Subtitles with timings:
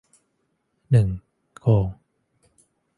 [0.91, 1.07] หนึ่ง
[1.57, 1.87] โกง